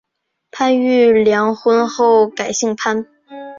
[0.49, 3.05] 潘玉良婚后改姓潘。